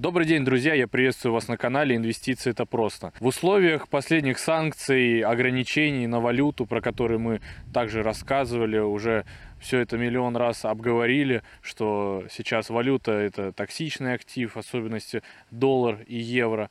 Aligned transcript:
Добрый 0.00 0.28
день, 0.28 0.44
друзья! 0.44 0.74
Я 0.74 0.86
приветствую 0.86 1.32
вас 1.32 1.48
на 1.48 1.56
канале 1.56 1.96
«Инвестиции– 1.96 2.50
это 2.52 2.64
просто». 2.66 3.12
В 3.18 3.26
условиях 3.26 3.88
последних 3.88 4.38
санкций, 4.38 5.22
ограничений 5.22 6.06
на 6.06 6.20
валюту, 6.20 6.66
про 6.66 6.80
которые 6.80 7.18
мы 7.18 7.40
также 7.74 8.04
рассказывали, 8.04 8.78
уже 8.78 9.24
все 9.58 9.80
это 9.80 9.98
миллион 9.98 10.36
раз 10.36 10.64
обговорили, 10.64 11.42
что 11.62 12.22
сейчас 12.30 12.70
валюта– 12.70 13.10
это 13.12 13.50
токсичный 13.50 14.14
актив, 14.14 14.56
особенности 14.56 15.24
доллар 15.50 15.98
и 16.06 16.16
евро, 16.16 16.70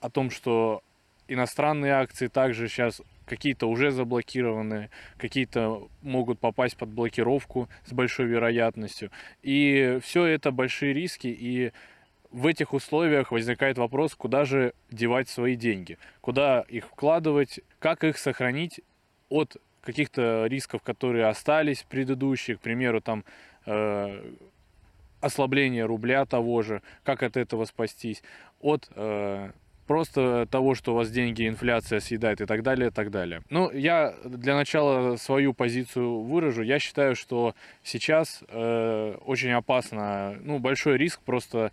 о 0.00 0.10
том, 0.10 0.28
что 0.28 0.82
иностранные 1.28 1.92
акции 1.92 2.26
также 2.26 2.68
сейчас 2.68 3.00
какие-то 3.24 3.68
уже 3.68 3.90
заблокированы, 3.90 4.90
какие-то 5.16 5.88
могут 6.02 6.40
попасть 6.40 6.76
под 6.76 6.90
блокировку 6.90 7.70
с 7.86 7.94
большой 7.94 8.26
вероятностью. 8.26 9.10
И 9.42 9.98
все 10.02 10.26
это 10.26 10.50
большие 10.50 10.92
риски, 10.92 11.28
и 11.28 11.72
в 12.30 12.46
этих 12.46 12.72
условиях 12.72 13.30
возникает 13.30 13.78
вопрос, 13.78 14.14
куда 14.14 14.44
же 14.44 14.74
девать 14.90 15.28
свои 15.28 15.56
деньги, 15.56 15.98
куда 16.20 16.64
их 16.68 16.86
вкладывать, 16.86 17.60
как 17.78 18.04
их 18.04 18.18
сохранить 18.18 18.80
от 19.28 19.56
каких-то 19.82 20.46
рисков, 20.46 20.82
которые 20.82 21.26
остались 21.26 21.84
предыдущие, 21.88 22.56
к 22.56 22.60
примеру, 22.60 23.00
там 23.00 23.24
э, 23.66 24.34
ослабление 25.20 25.84
рубля 25.84 26.24
того 26.24 26.62
же, 26.62 26.82
как 27.04 27.22
от 27.22 27.36
этого 27.36 27.64
спастись, 27.64 28.22
от 28.60 28.88
э, 28.94 29.50
просто 29.86 30.46
того, 30.50 30.74
что 30.74 30.92
у 30.92 30.96
вас 30.96 31.10
деньги 31.10 31.46
инфляция 31.46 32.00
съедает 32.00 32.40
и 32.40 32.46
так 32.46 32.62
далее, 32.62 32.88
и 32.88 32.90
так 32.90 33.10
далее. 33.10 33.42
Ну, 33.50 33.70
я 33.70 34.14
для 34.24 34.56
начала 34.56 35.16
свою 35.16 35.54
позицию 35.54 36.20
выражу. 36.20 36.62
Я 36.62 36.78
считаю, 36.78 37.14
что 37.14 37.54
сейчас 37.82 38.42
э, 38.48 39.16
очень 39.24 39.52
опасно, 39.52 40.36
ну, 40.40 40.58
большой 40.58 40.98
риск 40.98 41.20
просто 41.22 41.70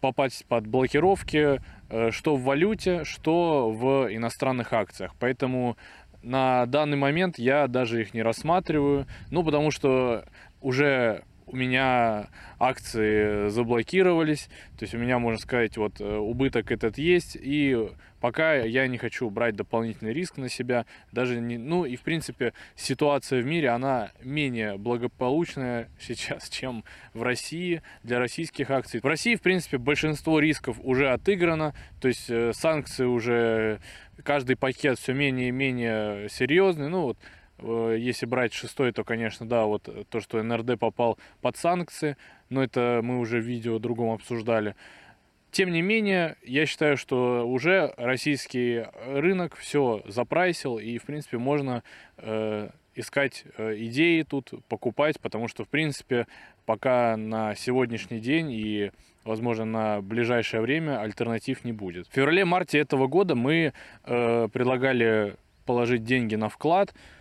попасть 0.00 0.46
под 0.46 0.66
блокировки, 0.66 1.60
э, 1.88 2.10
что 2.10 2.36
в 2.36 2.42
валюте, 2.42 3.04
что 3.04 3.70
в 3.70 4.14
иностранных 4.14 4.72
акциях. 4.72 5.14
Поэтому 5.18 5.76
на 6.22 6.66
данный 6.66 6.96
момент 6.96 7.38
я 7.38 7.68
даже 7.68 8.02
их 8.02 8.14
не 8.14 8.22
рассматриваю, 8.22 9.06
ну, 9.30 9.44
потому 9.44 9.70
что 9.70 10.24
уже 10.60 11.22
у 11.46 11.54
меня 11.54 12.28
акции 12.58 13.48
заблокировались, 13.48 14.48
то 14.76 14.82
есть 14.82 14.94
у 14.94 14.98
меня, 14.98 15.18
можно 15.18 15.40
сказать, 15.40 15.76
вот 15.76 16.00
э, 16.00 16.16
убыток 16.16 16.72
этот 16.72 16.98
есть, 16.98 17.36
и 17.40 17.88
пока 18.20 18.56
я 18.56 18.88
не 18.88 18.98
хочу 18.98 19.30
брать 19.30 19.54
дополнительный 19.54 20.12
риск 20.12 20.38
на 20.38 20.48
себя, 20.48 20.86
даже 21.12 21.40
не, 21.40 21.56
ну 21.56 21.84
и 21.84 21.94
в 21.94 22.02
принципе 22.02 22.52
ситуация 22.74 23.42
в 23.42 23.46
мире, 23.46 23.68
она 23.68 24.10
менее 24.24 24.76
благополучная 24.76 25.88
сейчас, 26.00 26.48
чем 26.48 26.82
в 27.14 27.22
России 27.22 27.82
для 28.02 28.18
российских 28.18 28.70
акций. 28.70 29.00
В 29.00 29.06
России, 29.06 29.36
в 29.36 29.42
принципе, 29.42 29.78
большинство 29.78 30.40
рисков 30.40 30.78
уже 30.82 31.10
отыграно, 31.10 31.74
то 32.00 32.08
есть 32.08 32.28
э, 32.28 32.52
санкции 32.54 33.04
уже, 33.04 33.80
каждый 34.24 34.56
пакет 34.56 34.98
все 34.98 35.12
менее 35.12 35.48
и 35.48 35.52
менее 35.52 36.28
серьезный, 36.28 36.88
ну 36.88 37.02
вот 37.02 37.18
если 37.58 38.26
брать 38.26 38.52
шестой, 38.52 38.92
то, 38.92 39.04
конечно, 39.04 39.48
да, 39.48 39.64
вот 39.64 39.88
то, 40.10 40.20
что 40.20 40.42
НРД 40.42 40.78
попал 40.78 41.18
под 41.40 41.56
санкции, 41.56 42.16
но 42.50 42.62
это 42.62 43.00
мы 43.02 43.18
уже 43.18 43.40
в 43.40 43.44
видео 43.44 43.78
другом 43.78 44.10
обсуждали. 44.10 44.74
Тем 45.56 45.72
не 45.72 45.80
менее, 45.80 46.36
я 46.42 46.66
считаю, 46.66 46.98
что 46.98 47.48
уже 47.48 47.94
российский 47.96 48.84
рынок 49.06 49.56
все 49.56 50.02
запрайсил, 50.06 50.78
и, 50.78 50.98
в 50.98 51.04
принципе, 51.04 51.38
можно 51.38 51.82
э, 52.18 52.68
искать 52.94 53.44
э, 53.56 53.74
идеи 53.78 54.20
тут, 54.22 54.52
покупать, 54.68 55.18
потому 55.18 55.48
что, 55.48 55.64
в 55.64 55.68
принципе, 55.68 56.26
пока 56.66 57.16
на 57.16 57.54
сегодняшний 57.54 58.20
день 58.20 58.50
и, 58.50 58.90
возможно, 59.24 59.64
на 59.64 60.02
ближайшее 60.02 60.60
время 60.60 61.00
альтернатив 61.00 61.64
не 61.64 61.72
будет. 61.72 62.06
В 62.08 62.12
феврале-марте 62.12 62.78
этого 62.78 63.06
года 63.06 63.34
мы 63.34 63.72
э, 64.04 64.48
предлагали 64.52 65.36
положить 65.64 66.04
деньги 66.04 66.34
на 66.34 66.50
вклад– 66.50 66.92
Э, 67.04 67.15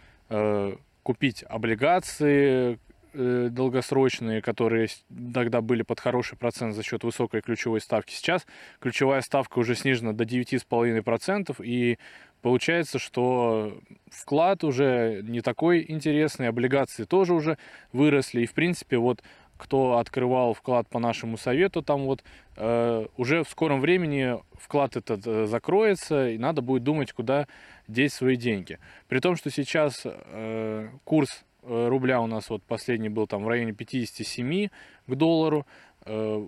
купить 1.05 1.44
облигации 1.48 2.80
э, 3.14 3.49
долгосрочные, 3.52 4.42
которые 4.42 4.88
тогда 5.33 5.61
были 5.61 5.83
под 5.83 5.99
хороший 5.99 6.36
процент 6.36 6.73
за 6.73 6.82
счет 6.82 7.04
высокой 7.04 7.42
ключевой 7.42 7.80
ставки. 7.80 8.11
Сейчас 8.11 8.48
ключевая 8.80 9.22
ставка 9.22 9.60
уже 9.60 9.76
снижена 9.76 10.14
до 10.14 10.23
9,5%, 10.23 11.64
и 11.64 11.99
получается, 12.42 12.98
что 12.98 13.77
вклад 14.10 14.64
уже 14.64 15.22
не 15.23 15.42
такой 15.42 15.86
интересный, 15.88 16.48
облигации 16.48 17.04
тоже 17.04 17.36
уже 17.36 17.60
выросли, 17.94 18.42
и 18.42 18.48
в 18.48 18.54
принципе 18.54 18.98
вот 18.98 19.22
кто 19.58 19.98
открывал 19.98 20.54
вклад 20.54 20.88
по 20.89 20.99
нашему 20.99 21.38
совету, 21.38 21.82
там 21.82 22.05
вот 22.05 22.23
э, 22.58 23.05
уже 23.17 23.43
в 23.43 23.49
скором 23.49 23.82
времени 23.82 24.38
вклад 24.54 24.95
этот 24.95 25.26
э, 25.26 25.45
закроется, 25.45 26.30
и 26.30 26.38
надо 26.38 26.61
будет 26.61 26.83
думать, 26.83 27.14
куда 27.14 27.48
деть 27.88 28.14
свои 28.14 28.36
деньги. 28.36 28.80
При 29.08 29.20
том, 29.20 29.36
что 29.36 29.49
сейчас 29.49 30.02
э, 30.05 30.89
курс 31.04 31.45
э, 31.64 31.88
рубля 31.88 32.21
у 32.21 32.27
нас 32.27 32.49
вот 32.49 32.64
последний 32.64 33.10
был 33.10 33.27
там 33.27 33.43
в 33.43 33.48
районе 33.48 33.73
57 33.73 34.70
к 35.08 35.16
доллару, 35.16 35.66
э, 36.05 36.48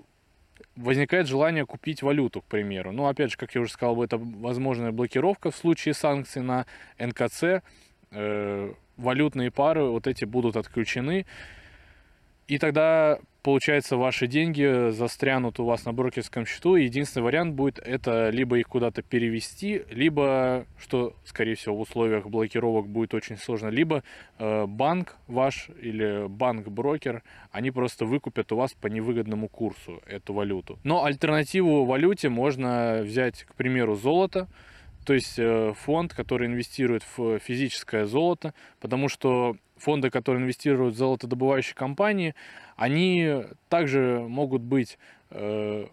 возникает 0.76 1.28
желание 1.28 1.66
купить 1.66 2.02
валюту, 2.02 2.42
к 2.42 2.46
примеру. 2.46 2.92
Ну, 2.92 3.08
опять 3.08 3.32
же, 3.32 3.38
как 3.38 3.54
я 3.56 3.62
уже 3.62 3.72
сказал, 3.72 4.02
это 4.04 4.18
возможная 4.18 4.92
блокировка 4.92 5.52
в 5.52 5.56
случае 5.56 5.94
санкций 5.94 6.42
на 6.42 6.66
НКЦ. 7.00 7.64
Э, 8.12 8.74
валютные 8.98 9.52
пары 9.52 9.84
вот 9.84 10.08
эти 10.08 10.26
будут 10.26 10.56
отключены. 10.56 11.26
И 12.48 12.60
тогда, 12.60 13.20
получается, 13.44 13.98
ваши 13.98 14.26
деньги 14.26 14.92
застрянут 14.92 15.60
у 15.60 15.66
вас 15.66 15.84
на 15.84 15.92
брокерском 15.92 16.46
счету. 16.46 16.78
И 16.78 16.86
единственный 16.86 17.24
вариант 17.24 17.56
будет 17.56 17.78
это 17.80 18.30
либо 18.30 18.58
их 18.58 18.68
куда-то 18.68 19.02
перевести, 19.02 19.84
либо, 19.92 20.66
что, 20.80 21.14
скорее 21.26 21.56
всего, 21.56 21.76
в 21.76 21.82
условиях 21.82 22.28
блокировок 22.28 22.88
будет 22.88 23.14
очень 23.14 23.38
сложно, 23.38 23.68
либо 23.68 24.02
э, 24.40 24.66
банк 24.66 25.18
ваш 25.28 25.70
или 25.82 26.28
банк-брокер, 26.30 27.22
они 27.52 27.72
просто 27.72 28.06
выкупят 28.06 28.52
у 28.54 28.56
вас 28.56 28.74
по 28.74 28.88
невыгодному 28.88 29.50
курсу 29.50 30.02
эту 30.06 30.34
валюту. 30.34 30.80
Но 30.86 31.04
альтернативу 31.04 31.84
валюте 31.84 32.30
можно 32.30 33.02
взять, 33.04 33.44
к 33.44 33.56
примеру, 33.56 33.96
золото, 33.96 34.48
то 35.08 35.14
есть 35.14 35.40
э, 35.40 35.72
фонд, 35.74 36.14
который 36.14 36.48
инвестирует 36.48 37.02
в 37.16 37.40
физическое 37.40 38.06
золото, 38.06 38.54
потому 38.82 39.08
что 39.08 39.56
фонды, 39.78 40.10
которые 40.10 40.44
инвестируют 40.44 40.96
в 40.96 40.98
золотодобывающие 40.98 41.76
компании, 41.76 42.36
они 42.76 43.44
также 43.70 44.20
могут 44.28 44.64
быть 44.64 45.00
э, 45.30 45.86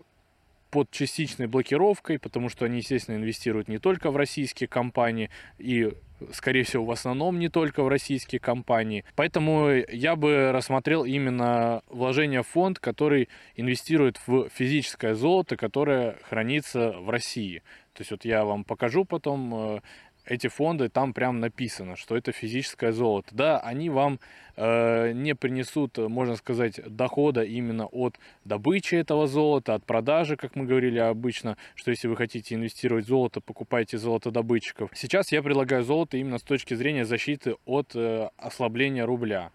под 0.70 0.90
частичной 0.90 1.46
блокировкой, 1.46 2.18
потому 2.18 2.48
что 2.48 2.64
они, 2.64 2.78
естественно, 2.78 3.14
инвестируют 3.14 3.68
не 3.68 3.78
только 3.78 4.10
в 4.10 4.16
российские 4.16 4.66
компании 4.66 5.30
и, 5.58 5.92
скорее 6.32 6.64
всего, 6.64 6.84
в 6.84 6.90
основном 6.90 7.38
не 7.38 7.48
только 7.48 7.84
в 7.84 7.88
российские 7.88 8.40
компании. 8.40 9.04
Поэтому 9.14 9.70
я 9.70 10.16
бы 10.16 10.50
рассмотрел 10.50 11.04
именно 11.04 11.82
вложение 11.88 12.42
в 12.42 12.48
фонд, 12.48 12.80
который 12.80 13.28
инвестирует 13.54 14.18
в 14.26 14.48
физическое 14.48 15.14
золото, 15.14 15.56
которое 15.56 16.18
хранится 16.28 16.90
в 16.98 17.08
России. 17.08 17.62
То 17.94 18.00
есть 18.00 18.10
вот 18.10 18.24
я 18.24 18.44
вам 18.44 18.64
покажу 18.64 19.04
потом 19.04 19.54
э, 19.76 19.80
эти 20.26 20.48
фонды, 20.48 20.88
там 20.88 21.12
прям 21.12 21.40
написано, 21.40 21.96
что 21.96 22.16
это 22.16 22.32
физическое 22.32 22.92
золото. 22.92 23.28
Да, 23.32 23.60
они 23.60 23.90
вам 23.90 24.18
э, 24.56 25.12
не 25.12 25.34
принесут, 25.34 25.98
можно 25.98 26.36
сказать, 26.36 26.80
дохода 26.86 27.44
именно 27.44 27.86
от 27.86 28.18
добычи 28.44 28.94
этого 28.96 29.26
золота, 29.26 29.74
от 29.74 29.84
продажи, 29.84 30.36
как 30.36 30.56
мы 30.56 30.64
говорили 30.64 30.98
обычно, 30.98 31.56
что 31.74 31.90
если 31.90 32.08
вы 32.08 32.16
хотите 32.16 32.54
инвестировать 32.54 33.04
в 33.04 33.08
золото, 33.08 33.40
покупайте 33.40 33.98
золотодобытчиков. 33.98 34.90
Сейчас 34.94 35.30
я 35.30 35.42
предлагаю 35.42 35.84
золото 35.84 36.16
именно 36.16 36.38
с 36.38 36.42
точки 36.42 36.74
зрения 36.74 37.04
защиты 37.04 37.56
от 37.64 37.94
э, 37.94 38.28
ослабления 38.38 39.04
рубля. 39.04 39.50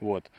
Вот. 0.00 0.30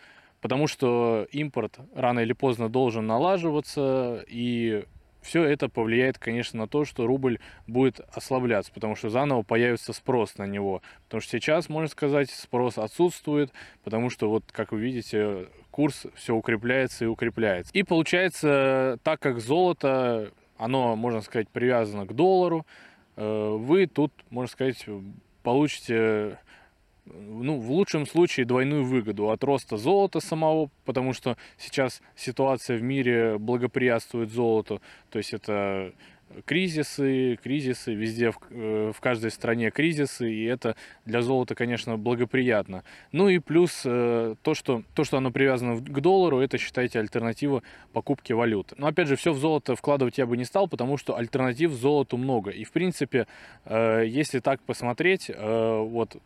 Потому 0.42 0.68
что 0.68 1.28
импорт 1.32 1.80
рано 1.96 2.20
или 2.20 2.34
поздно 2.34 2.68
должен 2.68 3.06
налаживаться, 3.08 4.26
и 4.28 4.86
все 5.24 5.44
это 5.44 5.70
повлияет, 5.70 6.20
конечно, 6.20 6.60
на 6.60 6.68
то, 6.68 6.86
что 6.86 7.08
рубль 7.08 7.40
будет 7.66 8.02
ослабляться, 8.12 8.72
потому 8.72 8.96
что 8.96 9.10
заново 9.10 9.42
появится 9.42 9.94
спрос 9.94 10.38
на 10.38 10.46
него. 10.46 10.82
Потому 11.06 11.22
что 11.22 11.32
сейчас, 11.32 11.70
можно 11.70 11.90
сказать, 11.90 12.30
спрос 12.30 12.78
отсутствует, 12.78 13.52
потому 13.84 14.10
что, 14.10 14.30
вот, 14.30 14.44
как 14.52 14.72
вы 14.74 14.82
видите, 14.82 15.48
курс 15.72 16.06
все 16.16 16.36
укрепляется 16.36 17.06
и 17.06 17.08
укрепляется. 17.08 17.72
И 17.74 17.84
получается, 17.84 19.00
так 19.04 19.20
как 19.20 19.40
золото, 19.40 20.32
оно, 20.58 20.96
можно 20.96 21.22
сказать, 21.22 21.48
привязано 21.50 22.06
к 22.06 22.14
доллару, 22.14 22.66
э, 23.16 23.58
вы 23.58 23.88
тут, 23.88 24.12
можно 24.30 24.52
сказать, 24.52 24.86
получите 25.42 26.38
ну, 27.06 27.60
в 27.60 27.72
лучшем 27.72 28.06
случае 28.06 28.46
двойную 28.46 28.84
выгоду 28.86 29.30
от 29.30 29.44
роста 29.44 29.78
золота 29.78 30.20
самого, 30.20 30.70
потому 30.86 31.14
что 31.14 31.38
сейчас 31.58 32.02
ситуация 32.16 32.78
в 32.78 32.84
мире 32.84 33.38
благоприятствует 33.38 34.32
золоту, 34.32 34.82
то 35.10 35.18
есть 35.18 35.34
это 35.34 35.94
кризисы, 36.46 37.38
кризисы, 37.44 37.94
везде 37.94 38.32
в, 38.32 38.40
э, 38.50 38.92
в 38.96 39.00
каждой 39.00 39.32
стране 39.32 39.72
кризисы, 39.72 40.32
и 40.32 40.44
это 40.46 40.76
для 41.06 41.22
золота, 41.22 41.56
конечно, 41.56 41.98
благоприятно. 41.98 42.84
Ну 43.12 43.30
и 43.30 43.40
плюс 43.40 43.84
э, 43.86 44.36
то, 44.42 44.54
что, 44.54 44.84
то, 44.96 45.04
что 45.04 45.18
оно 45.18 45.32
привязано 45.32 45.78
к 45.78 46.02
доллару, 46.02 46.40
это, 46.40 46.58
считайте, 46.58 47.00
альтернатива 47.00 47.64
покупки 47.92 48.34
валют. 48.34 48.74
Но, 48.78 48.88
опять 48.88 49.08
же, 49.08 49.16
все 49.16 49.34
в 49.34 49.38
золото 49.38 49.76
вкладывать 49.76 50.18
я 50.18 50.26
бы 50.26 50.38
не 50.38 50.46
стал, 50.46 50.68
потому 50.68 50.98
что 50.98 51.18
альтернатив 51.18 51.72
золоту 51.72 52.18
много. 52.18 52.52
И, 52.52 52.64
в 52.64 52.72
принципе, 52.72 53.28
э, 53.66 54.04
если 54.08 54.40
так 54.40 54.62
посмотреть, 54.62 55.30
вот 55.34 56.18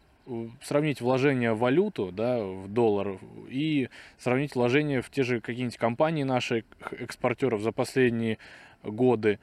сравнить 0.62 1.02
вложение 1.02 1.54
в 1.54 1.60
валюту, 1.60 2.12
да, 2.12 2.44
в 2.44 2.68
доллар, 2.68 3.20
и 3.50 3.90
сравнить 4.18 4.56
вложения 4.56 5.02
в 5.02 5.10
те 5.10 5.24
же 5.24 5.42
какие-нибудь 5.42 5.78
компании 5.78 6.24
наших 6.24 6.64
экспортеров 7.00 7.62
за 7.62 7.72
последние 7.72 8.38
годы, 8.84 9.40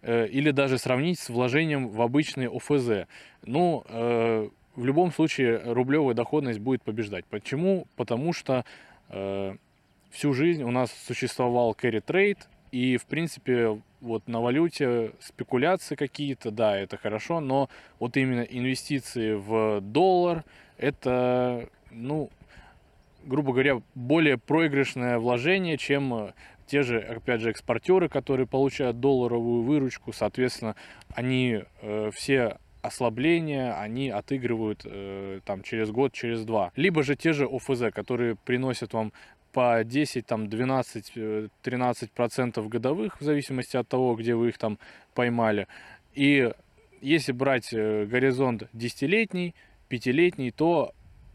Э, 0.00 0.26
или 0.28 0.52
даже 0.52 0.78
сравнить 0.78 1.18
с 1.18 1.28
вложением 1.28 1.88
в 1.88 2.00
обычные 2.02 2.48
ОФЗ. 2.48 3.08
Ну, 3.42 3.84
э, 3.88 4.48
в 4.76 4.84
любом 4.84 5.12
случае 5.12 5.60
рублевая 5.64 6.14
доходность 6.14 6.60
будет 6.60 6.82
побеждать. 6.82 7.24
Почему? 7.26 7.88
Потому 7.96 8.32
что 8.32 8.64
э, 9.08 9.56
всю 10.10 10.32
жизнь 10.34 10.62
у 10.62 10.70
нас 10.70 10.92
существовал 10.92 11.76
carry 11.80 12.00
trade, 12.00 12.38
и, 12.70 12.96
в 12.96 13.06
принципе, 13.06 13.80
вот 14.00 14.28
на 14.28 14.40
валюте 14.40 15.12
спекуляции 15.20 15.94
какие-то, 15.94 16.50
да, 16.50 16.78
это 16.78 16.96
хорошо, 16.96 17.40
но 17.40 17.68
вот 17.98 18.16
именно 18.16 18.42
инвестиции 18.42 19.34
в 19.34 19.80
доллар, 19.80 20.44
это, 20.76 21.68
ну, 21.90 22.30
грубо 23.24 23.52
говоря, 23.52 23.80
более 23.94 24.38
проигрышное 24.38 25.18
вложение, 25.18 25.76
чем 25.78 26.32
те 26.66 26.82
же, 26.82 27.00
опять 27.00 27.40
же, 27.40 27.50
экспортеры, 27.50 28.08
которые 28.08 28.46
получают 28.46 29.00
долларовую 29.00 29.62
выручку, 29.62 30.12
соответственно, 30.12 30.76
они 31.14 31.64
э, 31.80 32.10
все 32.14 32.58
ослабления 32.82 33.78
они 33.78 34.10
отыгрывают 34.10 34.82
э, 34.84 35.40
там 35.44 35.62
через 35.62 35.90
год, 35.90 36.12
через 36.12 36.44
два. 36.44 36.72
Либо 36.76 37.02
же 37.02 37.16
те 37.16 37.32
же 37.32 37.46
ОФЗ, 37.46 37.92
которые 37.92 38.36
приносят 38.36 38.92
вам 38.92 39.12
по 39.52 39.82
10, 39.84 40.26
там 40.26 40.48
12, 40.48 41.12
13 41.62 42.02
э, 42.02 42.12
процентов 42.14 42.68
годовых, 42.68 43.20
в 43.20 43.24
зависимости 43.24 43.76
от 43.76 43.88
того, 43.88 44.14
где 44.14 44.34
вы 44.34 44.50
их 44.50 44.58
там 44.58 44.78
поймали. 45.14 45.66
И 46.14 46.50
если 47.00 47.32
брать 47.32 47.72
э, 47.72 48.06
горизонт 48.06 48.64
десятилетний, 48.72 49.54
пятилетний, 49.88 50.50
то 50.50 50.92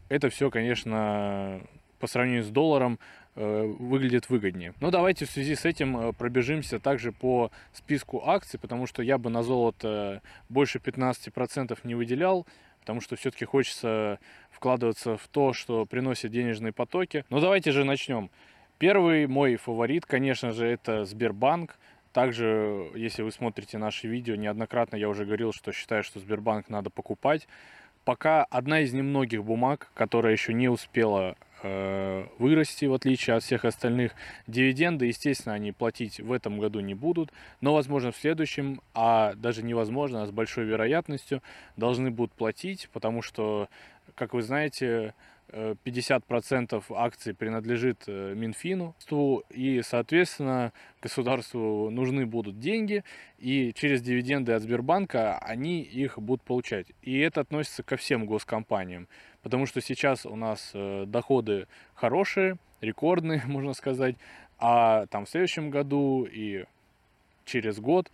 это 0.08 0.30
все, 0.30 0.50
конечно, 0.50 1.60
по 1.98 2.06
сравнению 2.06 2.44
с 2.44 2.48
долларом 2.48 2.98
выглядит 3.34 4.30
выгоднее. 4.30 4.74
Но 4.80 4.90
давайте 4.90 5.24
в 5.24 5.30
связи 5.30 5.54
с 5.56 5.64
этим 5.64 5.96
э, 5.96 6.12
пробежимся 6.12 6.78
также 6.78 7.10
по 7.10 7.50
списку 7.72 8.22
акций, 8.24 8.60
потому 8.60 8.86
что 8.86 9.02
я 9.02 9.18
бы 9.18 9.28
на 9.30 9.42
золото 9.42 10.22
больше 10.48 10.78
15% 10.78 11.76
не 11.82 11.94
выделял, 11.94 12.46
потому 12.80 13.00
что 13.00 13.16
все-таки 13.16 13.44
хочется 13.44 14.18
вкладываться 14.50 15.16
в 15.16 15.26
то, 15.28 15.52
что 15.52 15.84
приносит 15.84 16.30
денежные 16.30 16.72
потоки. 16.72 17.24
Но 17.28 17.40
давайте 17.40 17.72
же 17.72 17.84
начнем. 17.84 18.30
Первый 18.78 19.26
мой 19.26 19.56
фаворит, 19.56 20.06
конечно 20.06 20.52
же, 20.52 20.66
это 20.66 21.04
Сбербанк. 21.04 21.76
Также, 22.12 22.90
если 22.94 23.22
вы 23.22 23.32
смотрите 23.32 23.78
наши 23.78 24.06
видео, 24.06 24.36
неоднократно 24.36 24.94
я 24.94 25.08
уже 25.08 25.24
говорил, 25.24 25.52
что 25.52 25.72
считаю, 25.72 26.04
что 26.04 26.20
Сбербанк 26.20 26.68
надо 26.68 26.90
покупать. 26.90 27.48
Пока 28.04 28.44
одна 28.44 28.80
из 28.80 28.92
немногих 28.92 29.42
бумаг, 29.42 29.90
которая 29.94 30.32
еще 30.32 30.52
не 30.52 30.68
успела 30.68 31.34
Э, 31.53 31.53
вырасти, 32.38 32.84
в 32.84 32.94
отличие 32.94 33.36
от 33.36 33.42
всех 33.42 33.64
остальных. 33.64 34.12
Дивиденды, 34.46 35.06
естественно, 35.06 35.54
они 35.54 35.72
платить 35.72 36.20
в 36.20 36.30
этом 36.32 36.58
году 36.58 36.80
не 36.80 36.94
будут, 36.94 37.32
но, 37.60 37.74
возможно, 37.74 38.12
в 38.12 38.16
следующем, 38.16 38.80
а 38.92 39.34
даже 39.34 39.62
невозможно, 39.62 40.22
а 40.22 40.26
с 40.26 40.30
большой 40.30 40.64
вероятностью 40.64 41.42
должны 41.76 42.10
будут 42.10 42.32
платить, 42.32 42.88
потому 42.92 43.22
что, 43.22 43.68
как 44.14 44.34
вы 44.34 44.42
знаете, 44.42 45.14
50% 45.54 46.82
акций 46.90 47.34
принадлежит 47.34 48.04
э, 48.06 48.34
Минфину, 48.34 48.94
и, 49.50 49.82
соответственно, 49.82 50.72
государству 51.00 51.90
нужны 51.90 52.26
будут 52.26 52.58
деньги, 52.58 53.04
и 53.38 53.72
через 53.74 54.02
дивиденды 54.02 54.52
от 54.52 54.62
Сбербанка 54.62 55.38
они 55.38 55.82
их 55.82 56.18
будут 56.18 56.42
получать. 56.42 56.88
И 57.02 57.18
это 57.18 57.40
относится 57.40 57.82
ко 57.82 57.96
всем 57.96 58.26
госкомпаниям, 58.26 59.06
потому 59.42 59.66
что 59.66 59.80
сейчас 59.80 60.26
у 60.26 60.34
нас 60.34 60.72
э, 60.74 61.04
доходы 61.06 61.68
хорошие, 61.94 62.58
рекордные, 62.80 63.42
можно 63.46 63.74
сказать, 63.74 64.16
а 64.58 65.06
там 65.06 65.24
в 65.24 65.28
следующем 65.28 65.70
году 65.70 66.26
и 66.30 66.64
через 67.44 67.78
год 67.78 68.10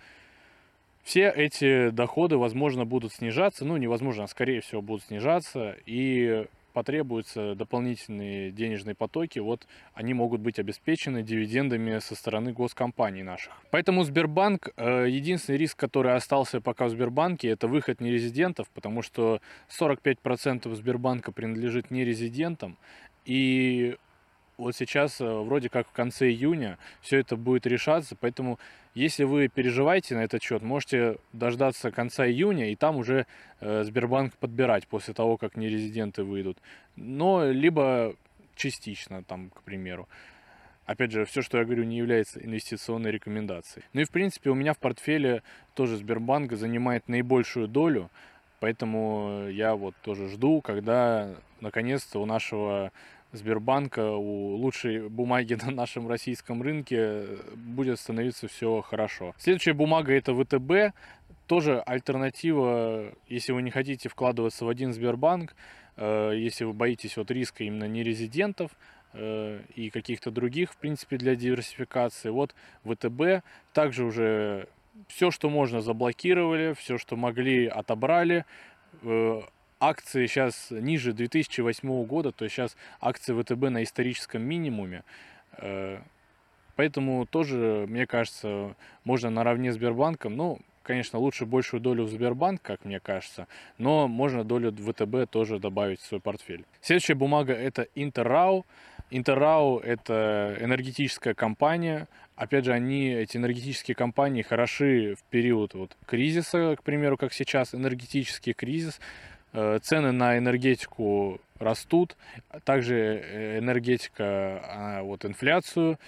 все 1.02 1.31
эти 1.31 1.90
доходы, 1.90 2.37
возможно, 2.37 2.84
будут 2.84 3.12
снижаться, 3.12 3.64
ну, 3.64 3.78
невозможно, 3.78 4.25
а 4.25 4.28
скорее 4.28 4.60
всего, 4.60 4.82
будут 4.82 5.04
снижаться, 5.04 5.76
и 5.87 6.46
потребуются 6.70 7.55
дополнительные 7.55 8.50
денежные 8.50 8.94
потоки, 8.94 9.38
вот 9.38 9.67
они 9.94 10.14
могут 10.14 10.40
быть 10.40 10.58
обеспечены 10.58 11.22
дивидендами 11.22 11.99
со 11.99 12.14
стороны 12.14 12.52
госкомпаний 12.52 13.22
наших. 13.22 13.52
Поэтому 13.70 14.05
Сбербанк, 14.05 14.70
э, 14.76 15.06
единственный 15.08 15.56
риск, 15.56 15.76
который 15.76 16.14
остался 16.14 16.61
пока 16.61 16.87
в 16.87 16.90
Сбербанке, 16.90 17.49
это 17.49 17.69
выход 17.69 18.00
нерезидентов, 18.00 18.69
потому 18.70 19.02
что 19.02 19.40
45% 19.69 20.75
Сбербанка 20.75 21.32
принадлежит 21.32 21.90
нерезидентам, 21.90 22.76
и 23.25 23.96
вот 24.61 24.77
сейчас 24.77 25.21
э, 25.21 25.25
вроде 25.25 25.69
как 25.69 25.89
в 25.89 25.93
конце 25.93 26.29
июня 26.29 26.79
все 27.01 27.19
это 27.19 27.37
будет 27.37 27.67
решаться, 27.67 28.17
поэтому 28.19 28.59
если 28.95 29.25
вы 29.25 29.49
переживаете 29.49 30.15
на 30.15 30.21
этот 30.21 30.43
счет, 30.43 30.62
можете 30.62 31.17
дождаться 31.33 31.91
конца 31.91 32.27
июня 32.27 32.71
и 32.71 32.77
там 32.77 32.97
уже 32.97 33.27
э, 33.61 33.85
Сбербанк 33.85 34.35
подбирать 34.37 34.87
после 34.87 35.15
того, 35.15 35.37
как 35.37 35.57
нерезиденты 35.57 36.25
выйдут. 36.25 36.59
Но 36.97 37.51
либо 37.51 38.15
частично, 38.57 39.23
там, 39.23 39.51
к 39.51 39.62
примеру. 39.62 40.09
Опять 40.87 41.12
же, 41.12 41.25
все, 41.25 41.41
что 41.41 41.59
я 41.59 41.65
говорю, 41.65 41.85
не 41.85 41.99
является 41.99 42.45
инвестиционной 42.45 43.12
рекомендацией. 43.12 43.85
Ну 43.93 44.01
и, 44.01 44.05
в 44.05 44.11
принципе, 44.11 44.51
у 44.51 44.55
меня 44.55 44.75
в 44.75 44.79
портфеле 44.79 45.43
тоже 45.75 45.97
Сбербанк 45.97 46.53
занимает 46.53 47.09
наибольшую 47.09 47.69
долю, 47.69 48.11
поэтому 48.59 49.47
я 49.49 49.77
вот 49.77 49.95
тоже 50.03 50.29
жду, 50.29 50.61
когда 50.61 51.37
наконец-то 51.61 52.21
у 52.21 52.27
нашего 52.27 52.91
Сбербанка, 53.32 54.12
у 54.12 54.56
лучшей 54.56 55.09
бумаги 55.09 55.55
на 55.62 55.71
нашем 55.71 56.09
российском 56.09 56.62
рынке 56.62 56.97
э, 56.99 57.37
будет 57.55 58.00
становиться 58.00 58.49
все 58.49 58.81
хорошо. 58.82 59.35
Следующая 59.38 59.73
бумага 59.73 60.12
это 60.12 60.35
ВТБ, 60.35 60.94
тоже 61.47 61.81
альтернатива, 61.81 63.12
если 63.29 63.53
вы 63.53 63.62
не 63.62 63.71
хотите 63.71 64.09
вкладываться 64.09 64.65
в 64.65 64.69
один 64.69 64.93
Сбербанк, 64.93 65.55
э, 65.97 66.32
если 66.37 66.65
вы 66.65 66.73
боитесь 66.73 67.19
от 67.19 67.31
риска 67.31 67.65
именно 67.65 67.88
нерезидентов 67.88 68.73
э, 69.12 69.61
и 69.75 69.91
каких-то 69.91 70.31
других, 70.31 70.73
в 70.73 70.76
принципе, 70.76 71.17
для 71.17 71.37
диверсификации. 71.37 72.31
Вот 72.31 72.55
ВТБ 72.85 73.44
также 73.73 74.05
уже 74.05 74.69
все, 75.09 75.31
что 75.31 75.50
можно, 75.50 75.81
заблокировали, 75.81 76.75
все, 76.78 76.99
что 76.99 77.16
могли, 77.16 77.66
отобрали 77.66 78.45
акции 79.80 80.26
сейчас 80.26 80.68
ниже 80.70 81.12
2008 81.12 82.04
года, 82.04 82.32
то 82.32 82.44
есть 82.44 82.54
сейчас 82.54 82.76
акции 83.00 83.40
ВТБ 83.40 83.70
на 83.70 83.82
историческом 83.82 84.42
минимуме. 84.42 85.02
Э, 85.58 86.00
поэтому 86.76 87.26
тоже, 87.26 87.87
мне 87.88 88.06
кажется, 88.06 88.76
можно 89.04 89.30
наравне 89.30 89.72
с 89.72 89.76
Сбербанком, 89.76 90.37
ну, 90.37 90.58
конечно, 90.82 91.18
лучше 91.18 91.46
большую 91.46 91.80
долю 91.80 92.04
в 92.04 92.10
Сбербанк, 92.10 92.62
как 92.62 92.84
мне 92.84 93.00
кажется, 93.00 93.46
но 93.78 94.08
можно 94.08 94.44
долю 94.44 94.72
ВТБ 94.72 95.30
тоже 95.30 95.58
добавить 95.58 96.00
в 96.00 96.04
свой 96.04 96.20
портфель. 96.20 96.64
Следующая 96.80 97.14
бумага 97.14 97.52
это 97.52 97.87
Интеррау. 97.94 98.66
Интеррау 99.10 99.78
это 99.78 100.56
энергетическая 100.60 101.34
компания. 101.34 102.06
Опять 102.37 102.64
же, 102.64 102.72
они, 102.72 103.08
эти 103.08 103.37
энергетические 103.37 103.94
компании, 103.94 104.42
хороши 104.42 105.14
в 105.16 105.22
период 105.30 105.75
вот, 105.75 105.96
кризиса, 106.06 106.76
к 106.76 106.82
примеру, 106.82 107.16
как 107.16 107.32
сейчас, 107.32 107.75
энергетический 107.75 108.52
кризис. 108.52 109.00
Э, 109.52 109.78
цены 109.83 110.12
на 110.12 110.38
энергетику 110.38 111.40
растут, 111.59 112.16
также 112.64 112.95
э, 112.95 113.59
энергетика 113.59 115.00
вот 115.02 115.25
инфляцию 115.25 115.99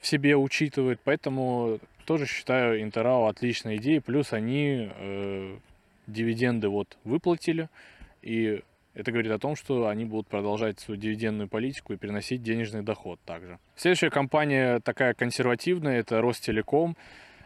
в 0.00 0.06
себе 0.06 0.36
учитывает, 0.36 1.00
поэтому 1.04 1.80
тоже 2.06 2.26
считаю 2.26 2.80
Интерау 2.82 3.26
отличной 3.26 3.76
идеей, 3.76 4.00
плюс 4.00 4.32
они 4.32 4.90
э, 4.90 5.56
дивиденды 6.06 6.68
вот 6.68 6.96
выплатили, 7.04 7.68
и 8.22 8.62
это 8.94 9.12
говорит 9.12 9.32
о 9.32 9.38
том, 9.38 9.54
что 9.54 9.86
они 9.86 10.04
будут 10.04 10.26
продолжать 10.26 10.80
свою 10.80 10.98
дивидендную 10.98 11.48
политику 11.48 11.92
и 11.92 11.96
приносить 11.96 12.42
денежный 12.42 12.82
доход 12.82 13.20
также. 13.24 13.58
Следующая 13.76 14.10
компания 14.10 14.80
такая 14.80 15.14
консервативная, 15.14 16.00
это 16.00 16.20
Ростелеком. 16.20 16.96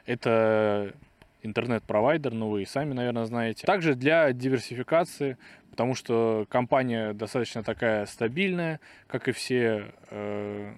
Это 0.06 0.94
интернет-провайдер, 1.42 2.32
ну 2.32 2.48
вы 2.48 2.62
и 2.62 2.66
сами, 2.66 2.92
наверное, 2.92 3.24
знаете. 3.24 3.66
Также 3.66 3.94
для 3.94 4.32
диверсификации, 4.32 5.36
потому 5.70 5.94
что 5.94 6.46
компания 6.48 7.12
достаточно 7.12 7.62
такая 7.62 8.06
стабильная, 8.06 8.80
как 9.06 9.28
и 9.28 9.32
все 9.32 9.92
э, 10.10 10.74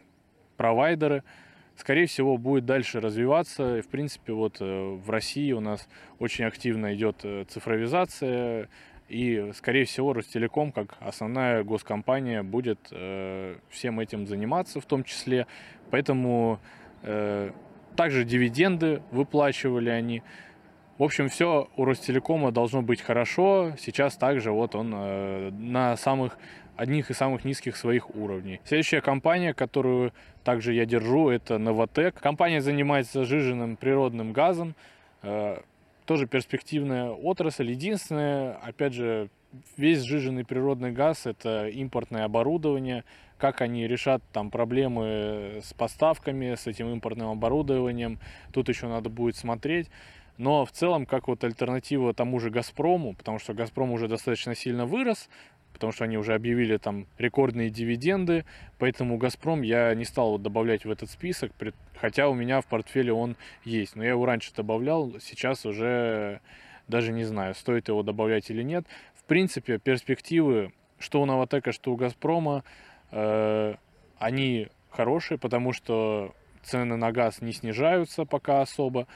провайдеры. 0.56 1.22
скорее 1.76 2.06
всего, 2.06 2.38
будет 2.38 2.64
дальше 2.64 3.00
развиваться. 3.00 3.78
И, 3.78 3.80
в 3.80 3.88
принципе, 3.88 4.32
вот 4.32 4.58
э, 4.60 4.64
в 4.64 5.10
России 5.10 5.52
у 5.52 5.60
нас 5.60 5.88
очень 6.18 6.44
активно 6.44 6.94
идет 6.94 7.20
э, 7.24 7.44
цифровизация, 7.48 8.68
и, 9.08 9.50
скорее 9.54 9.84
всего, 9.84 10.14
Ростелеком, 10.14 10.72
как 10.72 10.96
основная 11.00 11.62
госкомпания, 11.62 12.42
будет 12.42 12.78
э, 12.90 13.56
всем 13.68 14.00
этим 14.00 14.26
заниматься 14.26 14.80
в 14.80 14.86
том 14.86 15.04
числе. 15.04 15.46
Поэтому 15.90 16.58
э, 17.02 17.50
также 17.96 18.24
дивиденды 18.24 19.02
выплачивали 19.10 19.90
они. 19.90 20.22
В 20.96 21.02
общем, 21.02 21.28
все 21.28 21.68
у 21.76 21.84
Ростелекома 21.84 22.52
должно 22.52 22.80
быть 22.80 23.00
хорошо. 23.00 23.72
Сейчас 23.80 24.16
также 24.16 24.52
вот 24.52 24.76
он 24.76 24.92
э, 24.94 25.50
на 25.50 25.96
самых 25.96 26.38
одних 26.76 27.10
из 27.10 27.16
самых 27.16 27.44
низких 27.44 27.76
своих 27.76 28.14
уровней. 28.14 28.60
Следующая 28.64 29.00
компания, 29.00 29.54
которую 29.54 30.12
также 30.44 30.72
я 30.72 30.86
держу, 30.86 31.30
это 31.30 31.58
Новотек. 31.58 32.14
Компания 32.20 32.60
занимается 32.60 33.24
сжиженным 33.24 33.76
природным 33.76 34.32
газом. 34.32 34.76
Э, 35.22 35.62
тоже 36.06 36.28
перспективная 36.28 37.10
отрасль. 37.10 37.70
Единственное, 37.70 38.54
опять 38.62 38.92
же, 38.92 39.30
весь 39.76 40.02
сжиженный 40.02 40.44
природный 40.44 40.92
газ– 40.92 41.22
это 41.26 41.68
импортное 41.68 42.24
оборудование. 42.24 43.02
Как 43.36 43.62
они 43.62 43.88
решат 43.88 44.22
там 44.32 44.50
проблемы 44.50 45.60
с 45.64 45.72
поставками, 45.74 46.54
с 46.54 46.68
этим 46.68 46.92
импортным 46.92 47.30
оборудованием, 47.30 48.20
тут 48.52 48.68
еще 48.68 48.86
надо 48.86 49.10
будет 49.10 49.34
смотреть. 49.36 49.90
Но 50.36 50.64
в 50.64 50.72
целом, 50.72 51.06
как 51.06 51.28
вот 51.28 51.44
альтернатива 51.44 52.12
тому 52.12 52.40
же 52.40 52.50
«Газпрому», 52.50 53.14
потому 53.14 53.38
что 53.38 53.54
«Газпром» 53.54 53.92
уже 53.92 54.08
достаточно 54.08 54.54
сильно 54.54 54.84
вырос, 54.84 55.28
потому 55.72 55.92
что 55.92 56.04
они 56.04 56.16
уже 56.16 56.34
объявили 56.34 56.76
там 56.76 57.06
рекордные 57.18 57.70
дивиденды, 57.70 58.44
поэтому 58.78 59.16
«Газпром» 59.16 59.62
я 59.62 59.94
не 59.94 60.04
стал 60.04 60.32
вот 60.32 60.42
добавлять 60.42 60.84
в 60.84 60.90
этот 60.90 61.10
список, 61.10 61.52
хотя 61.96 62.28
у 62.28 62.34
меня 62.34 62.60
в 62.60 62.66
портфеле 62.66 63.12
он 63.12 63.36
есть, 63.64 63.96
но 63.96 64.02
я 64.02 64.10
его 64.10 64.26
раньше 64.26 64.52
добавлял, 64.54 65.14
сейчас 65.20 65.66
уже 65.66 66.40
даже 66.88 67.12
не 67.12 67.24
знаю, 67.24 67.54
стоит 67.54 67.88
его 67.88 68.02
добавлять 68.02 68.50
или 68.50 68.62
нет. 68.62 68.86
В 69.14 69.24
принципе, 69.24 69.78
перспективы, 69.78 70.72
что 70.98 71.22
у 71.22 71.26
«Новотека», 71.26 71.72
что 71.72 71.92
у 71.92 71.96
«Газпрома», 71.96 72.62
э, 73.10 73.74
они 74.18 74.68
хорошие, 74.90 75.38
потому 75.38 75.72
что 75.72 76.34
цены 76.62 76.96
на 76.96 77.12
газ 77.12 77.40
не 77.40 77.52
снижаются 77.52 78.24
пока 78.24 78.60
особо. 78.60 79.06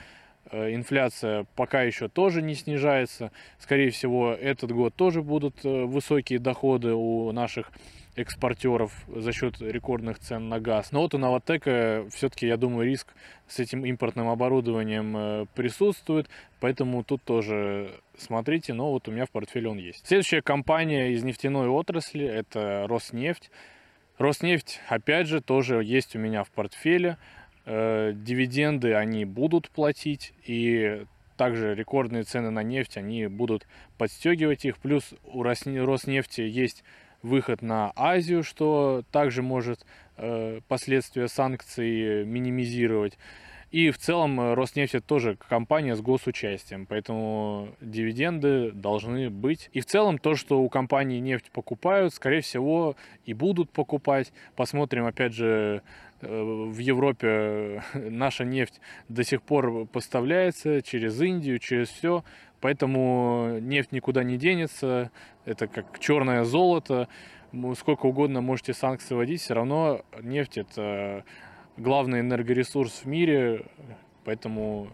Э, 0.51 0.75
инфляция 0.75 1.47
пока 1.57 1.83
еще 1.83 2.09
тоже 2.09 2.43
не 2.43 2.55
снижается. 2.55 3.33
Скорее 3.59 3.91
всего, 3.91 4.33
этот 4.33 4.73
год 4.73 4.95
тоже 4.95 5.23
будут 5.23 5.65
э, 5.65 5.85
высокие 5.85 6.39
доходы 6.39 6.93
у 6.95 7.33
наших 7.33 7.71
экспортеров 8.17 8.93
за 9.09 9.33
счет 9.33 9.61
рекордных 9.61 10.19
цен 10.19 10.49
на 10.49 10.59
газ. 10.59 10.91
Но 10.91 11.03
вот 11.03 11.15
у 11.15 11.19
Новотека 11.19 12.07
все-таки, 12.11 12.47
я 12.47 12.57
думаю, 12.57 12.87
риск 12.87 13.15
с 13.47 13.59
этим 13.61 13.85
импортным 13.85 14.29
оборудованием 14.29 15.17
э, 15.17 15.47
присутствует, 15.55 16.29
поэтому 16.61 17.05
тут 17.05 17.23
тоже 17.23 17.91
смотрите, 18.17 18.73
но 18.73 18.91
вот 18.91 19.09
у 19.09 19.13
меня 19.13 19.27
в 19.27 19.31
портфеле 19.31 19.69
он 19.69 19.79
есть. 19.79 20.07
Следующая 20.07 20.43
компания 20.43 21.13
из 21.13 21.23
нефтяной 21.23 21.69
отрасли– 21.69 22.27
это 22.27 22.87
Роснефть. 22.89 23.51
Роснефть, 24.19 24.81
опять 24.89 25.29
же, 25.29 25.41
тоже 25.41 25.85
есть 25.85 26.17
у 26.17 26.19
меня 26.19 26.43
в 26.43 26.51
портфеле. 26.51 27.19
Э, 27.71 28.15
дивиденды 28.15 28.95
они 28.95 29.27
будут 29.27 29.69
платить, 29.69 30.33
и 30.47 31.05
также 31.37 31.75
рекордные 31.75 32.23
цены 32.23 32.49
на 32.49 32.63
нефть, 32.63 32.97
они 32.97 33.27
будут 33.27 33.67
подстегивать 33.99 34.65
их. 34.65 34.79
Плюс 34.79 35.13
у 35.23 35.43
Роснефти 35.43 36.41
есть 36.41 36.83
выход 37.21 37.61
на 37.61 37.93
Азию, 37.95 38.43
что 38.43 39.03
также 39.13 39.43
может 39.43 39.85
э, 40.17 40.61
последствия 40.67 41.29
санкций 41.29 42.25
минимизировать. 42.25 43.19
И 43.71 43.91
в 43.91 43.99
целом 43.99 44.41
э, 44.41 44.55
Роснефть 44.55 44.95
это 44.95 45.07
тоже 45.07 45.37
компания 45.37 45.95
с 45.95 46.01
госучастием, 46.01 46.87
поэтому 46.87 47.69
дивиденды 47.83 48.73
должны 48.73 49.29
быть. 49.29 49.69
И 49.75 49.81
в 49.81 49.87
целом 49.87 50.17
то, 50.17 50.37
что 50.37 50.63
у 50.63 50.71
компании 50.71 51.21
нефть 51.21 51.51
покупают, 51.53 52.15
скорее 52.15 52.41
всего 52.41 52.97
и 53.27 53.35
будут 53.35 53.71
покупать. 53.71 54.33
Посмотрим 54.57 55.05
опять 55.05 55.35
же 55.35 55.83
в 56.21 56.79
Европе 56.79 57.83
наша 57.95 58.45
нефть 58.45 58.81
до 59.09 59.25
сих 59.25 59.43
пор 59.43 59.87
поставляется 59.87 60.83
через 60.83 61.21
Индию, 61.21 61.59
через 61.59 61.89
все, 61.89 62.25
поэтому 62.61 63.59
нефть 63.61 63.93
никуда 63.93 64.25
не 64.25 64.37
денется, 64.37 65.11
это 65.45 65.69
как 65.69 65.99
черное 66.01 66.45
золото, 66.45 67.09
сколько 67.77 68.07
угодно 68.07 68.41
можете 68.41 68.75
санкции 68.75 69.15
вводить, 69.15 69.41
все 69.41 69.55
равно 69.55 70.03
нефть 70.21 70.59
это 70.59 71.25
главный 71.77 72.21
энергоресурс 72.21 73.05
в 73.05 73.07
мире, 73.07 73.67
поэтому 74.25 74.89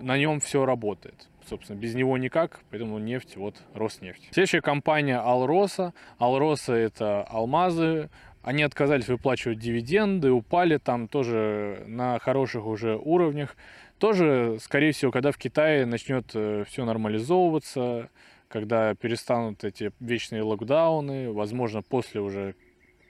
на 0.00 0.18
нем 0.18 0.40
все 0.40 0.64
работает. 0.64 1.28
Собственно, 1.48 1.76
без 1.76 1.94
него 1.94 2.16
никак, 2.18 2.60
поэтому 2.70 2.98
нефть, 2.98 3.36
вот 3.36 3.62
Роснефть. 3.74 4.28
Следующая 4.30 4.60
компания 4.60 5.18
Алроса. 5.18 5.92
Алроса 6.18 6.72
это 6.72 7.24
алмазы, 7.24 8.10
они 8.42 8.62
отказались 8.62 9.08
выплачивать 9.08 9.58
дивиденды, 9.58 10.30
упали 10.30 10.78
там 10.78 11.08
тоже 11.08 11.84
на 11.86 12.18
хороших 12.18 12.66
уже 12.66 12.96
уровнях. 12.96 13.56
Тоже, 13.98 14.58
скорее 14.60 14.92
всего, 14.92 15.12
когда 15.12 15.30
в 15.30 15.38
Китае 15.38 15.86
начнет 15.86 16.26
э, 16.34 16.64
все 16.66 16.84
нормализовываться, 16.84 18.08
когда 18.48 18.94
перестанут 18.94 19.62
эти 19.62 19.92
вечные 20.00 20.42
локдауны, 20.42 21.32
возможно, 21.32 21.82
после 21.82 22.20
уже, 22.20 22.56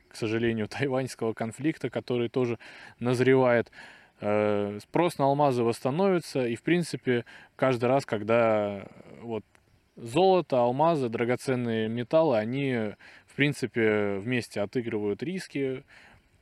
к 0.09 0.17
сожалению, 0.17 0.69
тайваньского 0.69 1.33
конфликта, 1.33 1.89
который 1.89 2.29
тоже 2.29 2.59
назревает, 2.99 3.73
э, 4.21 4.79
спрос 4.83 5.17
на 5.17 5.25
алмазы 5.25 5.63
восстановится, 5.63 6.47
и, 6.47 6.57
в 6.57 6.63
принципе, 6.63 7.25
каждый 7.57 7.87
раз, 7.87 8.05
когда 8.05 8.87
вот 9.23 9.45
золото, 9.97 10.61
алмазы, 10.61 11.09
драгоценные 11.09 11.89
металлы, 11.89 12.39
они 12.39 12.95
в 13.33 13.35
принципе, 13.35 14.19
вместе 14.19 14.61
отыгрывают 14.61 15.23
риски. 15.23 15.85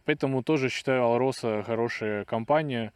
Поэтому 0.05 0.43
тоже 0.43 0.69
считаю 0.69 1.05
Алроса 1.05 1.63
хорошая 1.65 2.25
компания, 2.25 2.93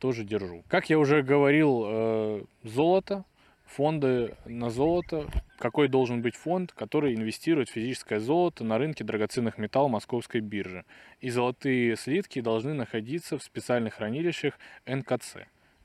тоже 0.00 0.24
держу. 0.24 0.64
Как 0.66 0.90
я 0.90 0.98
уже 0.98 1.22
говорил, 1.22 1.84
э, 1.86 2.44
золото, 2.64 3.24
фонды 3.64 4.34
на 4.46 4.68
золото. 4.70 5.28
Какой 5.58 5.86
должен 5.86 6.22
быть 6.22 6.34
фонд, 6.34 6.72
который 6.72 7.14
инвестирует 7.14 7.68
в 7.68 7.72
физическое 7.72 8.18
золото 8.18 8.64
на 8.64 8.78
рынке 8.78 9.04
драгоценных 9.04 9.58
металлов 9.58 9.92
Московской 9.92 10.40
биржи. 10.40 10.84
И 11.20 11.30
золотые 11.30 11.96
слитки 11.96 12.40
должны 12.40 12.74
находиться 12.74 13.38
в 13.38 13.44
специальных 13.44 13.94
хранилищах 13.94 14.58
НКЦ. 14.86 15.36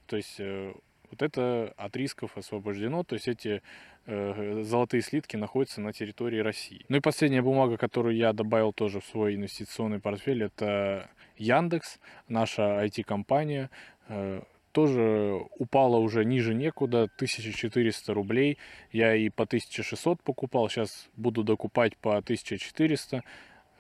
То 0.07 0.17
есть 0.17 0.37
э, 0.39 0.73
вот 1.11 1.21
это 1.21 1.73
от 1.77 1.95
рисков 1.95 2.37
освобождено, 2.37 3.03
то 3.03 3.15
есть 3.15 3.27
эти 3.27 3.61
э, 4.05 4.61
золотые 4.63 5.01
слитки 5.01 5.35
находятся 5.35 5.81
на 5.81 5.93
территории 5.93 6.39
России. 6.39 6.85
Ну 6.89 6.97
и 6.97 7.01
последняя 7.01 7.41
бумага, 7.41 7.77
которую 7.77 8.15
я 8.15 8.33
добавил 8.33 8.73
тоже 8.73 9.01
в 9.01 9.05
свой 9.05 9.35
инвестиционный 9.35 9.99
портфель, 9.99 10.43
это 10.43 11.09
Яндекс, 11.37 11.99
наша 12.27 12.83
IT-компания. 12.85 13.69
Э, 14.07 14.41
тоже 14.71 15.41
упала 15.57 15.97
уже 15.97 16.23
ниже 16.23 16.53
некуда, 16.53 17.03
1400 17.03 18.13
рублей. 18.13 18.57
Я 18.91 19.15
и 19.15 19.29
по 19.29 19.43
1600 19.43 20.21
покупал, 20.21 20.69
сейчас 20.69 21.09
буду 21.17 21.43
докупать 21.43 21.97
по 21.97 22.17
1400. 22.17 23.23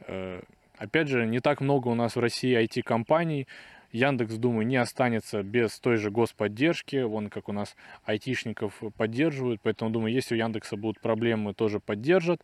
Э, 0.07 0.41
опять 0.77 1.07
же, 1.07 1.25
не 1.25 1.39
так 1.39 1.61
много 1.61 1.87
у 1.87 1.95
нас 1.95 2.15
в 2.15 2.19
России 2.19 2.61
IT-компаний. 2.61 3.47
Яндекс, 3.91 4.35
думаю, 4.35 4.65
не 4.65 4.77
останется 4.77 5.43
без 5.43 5.79
той 5.79 5.97
же 5.97 6.11
господдержки. 6.11 7.01
Вон 7.03 7.29
как 7.29 7.49
у 7.49 7.53
нас 7.53 7.75
айтишников 8.03 8.81
поддерживают. 8.97 9.61
Поэтому, 9.61 9.91
думаю, 9.91 10.13
если 10.13 10.35
у 10.35 10.37
Яндекса 10.37 10.77
будут 10.77 11.01
проблемы, 11.01 11.53
тоже 11.53 11.79
поддержат. 11.79 12.41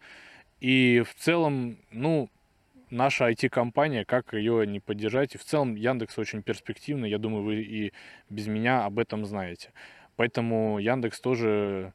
И 0.59 1.03
в 1.05 1.13
целом, 1.15 1.77
ну, 1.91 2.29
наша 2.89 3.29
IT-компания, 3.29 4.05
как 4.05 4.33
ее 4.33 4.65
не 4.67 4.79
поддержать. 4.79 5.35
И 5.35 5.37
в 5.37 5.43
целом 5.43 5.75
Яндекс 5.75 6.17
очень 6.17 6.43
перспективный. 6.43 7.09
Я 7.09 7.17
думаю, 7.17 7.43
вы 7.43 7.61
и 7.61 7.93
без 8.29 8.47
меня 8.47 8.85
об 8.85 8.99
этом 8.99 9.25
знаете. 9.25 9.71
Поэтому 10.15 10.79
Яндекс 10.79 11.21
тоже 11.21 11.93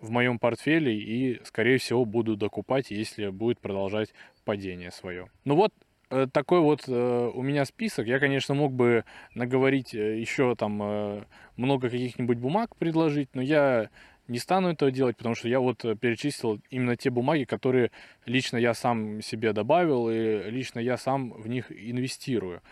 в 0.00 0.10
моем 0.10 0.38
портфеле 0.38 0.96
и, 0.96 1.40
скорее 1.44 1.78
всего, 1.78 2.04
буду 2.04 2.36
докупать, 2.36 2.90
если 2.90 3.28
будет 3.28 3.60
продолжать 3.60 4.12
падение 4.44 4.90
свое. 4.90 5.28
Ну 5.44 5.56
вот, 5.56 5.72
такой 6.08 6.60
вот 6.60 6.84
э, 6.88 7.30
у 7.34 7.42
меня 7.42 7.64
список. 7.64 8.06
Я, 8.06 8.18
конечно, 8.18 8.54
мог 8.54 8.72
бы 8.72 9.04
наговорить 9.34 9.94
э, 9.94 10.18
еще 10.20 10.54
там 10.54 10.80
э, 10.82 11.24
много 11.56 11.90
каких-нибудь 11.90 12.38
бумаг 12.38 12.76
предложить, 12.76 13.30
но 13.34 13.42
я 13.42 13.90
не 14.28 14.38
стану 14.38 14.68
этого 14.70 14.90
делать, 14.90 15.16
потому 15.16 15.34
что 15.34 15.48
я 15.48 15.60
вот 15.60 15.84
э, 15.84 15.96
перечислил 15.96 16.60
именно 16.70 16.96
те 16.96 17.10
бумаги, 17.10 17.44
которые 17.44 17.90
лично 18.24 18.56
я 18.56 18.74
сам 18.74 19.20
себе 19.20 19.52
добавил 19.52 20.08
и 20.08 20.50
лично 20.50 20.78
я 20.78 20.96
сам 20.96 21.32
в 21.32 21.48
них 21.48 21.70
инвестирую. 21.70 22.62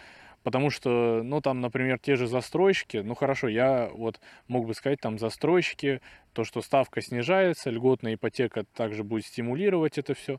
Потому 0.44 0.68
что, 0.68 1.22
ну, 1.24 1.40
там, 1.40 1.62
например, 1.62 1.98
те 1.98 2.16
же 2.16 2.26
застройщики, 2.26 2.98
ну, 2.98 3.14
хорошо, 3.14 3.48
я 3.48 3.88
вот 3.94 4.20
мог 4.46 4.66
бы 4.66 4.74
сказать, 4.74 5.00
там, 5.00 5.18
застройщики, 5.18 6.02
то, 6.34 6.44
что 6.44 6.60
ставка 6.60 7.00
снижается, 7.00 7.70
льготная 7.70 8.14
ипотека 8.14 8.64
также 8.74 9.04
будет 9.04 9.24
стимулировать 9.24 9.96
это 9.96 10.12
все. 10.12 10.38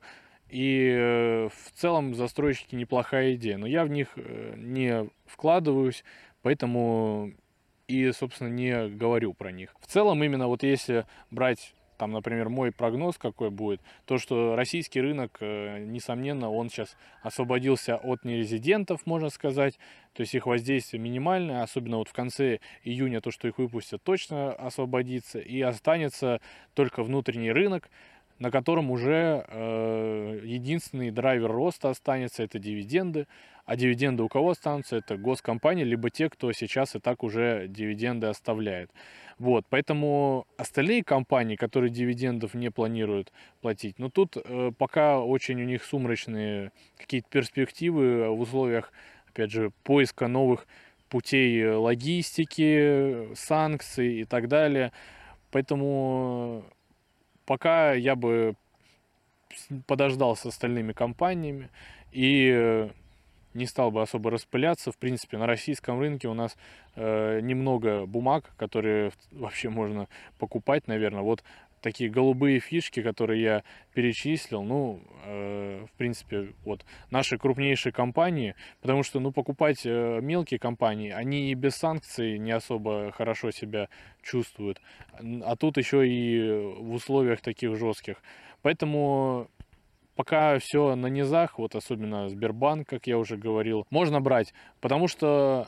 И 0.50 0.90
э, 0.96 1.50
в 1.50 1.72
целом 1.80 2.16
застройщики 2.16 2.76
неплохая 2.76 3.36
идея, 3.36 3.58
но 3.58 3.68
я 3.68 3.84
в 3.84 3.90
них 3.90 4.10
э, 4.16 4.54
не 4.58 5.10
вкладываюсь, 5.26 6.04
поэтому 6.42 7.34
и, 7.88 8.12
собственно, 8.12 8.50
не 8.50 8.88
говорю 8.90 9.34
про 9.34 9.52
них. 9.52 9.76
В 9.80 9.88
целом, 9.88 10.24
именно 10.24 10.48
вот 10.48 10.64
если 10.64 11.06
брать 11.32 11.74
там, 11.98 12.12
например, 12.12 12.50
мой 12.50 12.72
прогноз 12.72 13.18
какой 13.18 13.50
будет, 13.50 13.82
то, 14.06 14.18
что 14.18 14.56
российский 14.56 15.02
рынок, 15.02 15.38
э, 15.40 15.80
несомненно, 15.80 16.50
он 16.50 16.70
сейчас 16.70 16.98
освободился 17.22 17.96
от 17.96 18.26
нерезидентов, 18.26 19.06
можно 19.06 19.30
сказать, 19.30 19.80
то 20.14 20.22
есть 20.22 20.36
их 20.36 20.46
воздействие 20.46 21.02
минимальное, 21.02 21.64
особенно 21.64 21.98
вот 21.98 22.10
в 22.10 22.14
конце 22.14 22.60
июня 22.84 23.22
то, 23.22 23.32
что 23.32 23.48
их 23.48 23.58
выпустят, 23.58 24.04
точно 24.04 24.54
освободится, 24.54 25.40
и 25.40 25.62
останется 25.62 26.42
только 26.74 27.04
внутренний 27.04 27.52
рынок, 27.52 27.90
на 28.40 28.52
котором 28.52 28.92
уже 28.92 29.46
э, 29.48 30.42
единственный 30.44 31.12
драйвер 31.12 31.52
роста 31.52 31.90
останется, 31.90 32.44
это 32.44 32.60
дивиденды. 32.60 33.28
А 33.66 33.76
дивиденды 33.76 34.22
у 34.22 34.28
кого 34.28 34.52
останутся? 34.52 34.98
Это 34.98 35.18
госкомпании, 35.18 35.84
либо 35.84 36.12
те, 36.12 36.30
кто 36.30 36.52
сейчас 36.52 36.96
и 36.96 37.00
так 37.00 37.24
уже 37.24 37.68
дивиденды 37.68 38.28
оставляет. 38.28 38.92
Вот, 39.40 39.66
поэтому 39.70 40.46
остальные 40.58 41.04
компании, 41.04 41.56
которые 41.56 41.90
дивидендов 41.90 42.54
не 42.54 42.70
планируют 42.70 43.34
платить, 43.62 44.00
ну 44.00 44.10
тут 44.10 44.38
э, 44.38 44.72
пока 44.78 45.20
очень 45.20 45.62
у 45.62 45.66
них 45.66 45.84
сумрачные 45.84 46.72
какие-то 46.98 47.28
перспективы 47.30 48.30
в 48.30 48.40
условиях, 48.40 48.94
опять 49.28 49.52
же, 49.52 49.72
поиска 49.84 50.28
новых 50.28 50.68
путей 51.10 51.70
логистики, 51.70 53.34
санкций 53.36 54.22
и 54.22 54.24
так 54.26 54.48
далее. 54.48 54.92
Поэтому 55.52 56.66
пока 57.46 57.94
я 57.94 58.16
бы 58.16 58.56
подождал 59.88 60.36
с 60.36 60.46
остальными 60.46 60.92
компаниями 60.92 61.70
и 62.12 62.90
не 63.56 63.66
стал 63.66 63.90
бы 63.90 64.02
особо 64.02 64.30
распыляться. 64.30 64.92
В 64.92 64.98
принципе, 64.98 65.38
на 65.38 65.48
российском 65.48 66.00
рынке 66.00 66.28
у 66.28 66.34
нас 66.34 66.58
э, 66.96 67.40
немного 67.42 68.06
бумаг, 68.06 68.52
которые 68.58 69.12
вообще 69.32 69.70
можно 69.70 70.08
покупать, 70.38 70.88
наверное. 70.88 71.22
Вот 71.22 71.44
такие 71.86 72.10
голубые 72.10 72.60
фишки, 72.60 73.04
которые 73.04 73.44
я 73.44 73.64
перечислил, 73.94 74.64
ну, 74.64 75.02
э, 75.24 75.86
в 75.86 75.98
принципе, 75.98 76.56
вот 76.64 76.84
наши 77.12 77.38
крупнейшие 77.38 77.94
компании, 77.94 78.56
потому 78.82 79.04
что, 79.04 79.20
ну, 79.20 79.32
покупать 79.32 79.86
э, 79.86 80.20
мелкие 80.20 80.60
компании, 80.60 81.12
они 81.12 81.52
и 81.52 81.54
без 81.54 81.76
санкций 81.76 82.40
не 82.40 82.52
особо 82.54 83.12
хорошо 83.12 83.52
себя 83.52 83.88
чувствуют, 84.24 84.82
а 85.44 85.56
тут 85.56 85.78
еще 85.78 86.08
и 86.08 86.50
в 86.80 86.96
условиях 86.96 87.42
таких 87.42 87.76
жестких. 87.78 88.16
Поэтому 88.64 89.48
пока 90.16 90.58
все 90.58 90.96
на 90.96 91.06
низах, 91.06 91.60
вот 91.60 91.76
особенно 91.76 92.30
Сбербанк, 92.30 92.90
как 92.90 93.06
я 93.06 93.20
уже 93.20 93.38
говорил, 93.38 93.86
можно 93.92 94.22
брать, 94.22 94.56
потому 94.82 95.08
что 95.08 95.68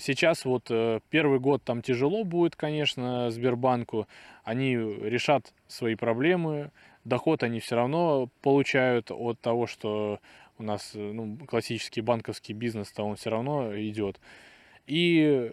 Сейчас 0.00 0.46
вот 0.46 0.70
э, 0.70 1.00
первый 1.10 1.40
год 1.40 1.62
там 1.62 1.82
тяжело 1.82 2.24
будет, 2.24 2.56
конечно, 2.56 3.30
Сбербанку. 3.30 4.08
Они 4.44 4.74
решат 4.74 5.52
свои 5.68 5.94
проблемы. 5.94 6.70
Доход 7.04 7.42
они 7.42 7.60
все 7.60 7.76
равно 7.76 8.30
получают 8.40 9.10
от 9.10 9.40
того, 9.40 9.66
что 9.66 10.18
у 10.58 10.62
нас 10.62 10.92
э, 10.94 10.98
ну, 10.98 11.36
классический 11.46 12.00
банковский 12.00 12.54
бизнес-то 12.54 13.02
он 13.02 13.16
все 13.16 13.28
равно 13.28 13.78
идет. 13.78 14.18
И 14.86 15.52